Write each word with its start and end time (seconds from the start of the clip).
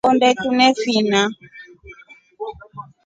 Onde 0.09 0.29
tunefina. 0.39 1.21